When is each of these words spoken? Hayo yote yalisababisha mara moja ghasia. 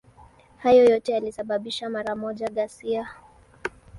Hayo 0.57 0.85
yote 0.85 1.11
yalisababisha 1.11 1.89
mara 1.89 2.15
moja 2.15 2.47
ghasia. 2.49 3.09